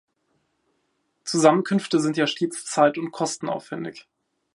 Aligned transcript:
Zusammenkünfte 1.25 1.99
sind 1.99 2.17
ja 2.17 2.25
stets 2.25 2.65
zeit- 2.65 2.97
und 2.97 3.11
kostenaufwendig. 3.11 4.07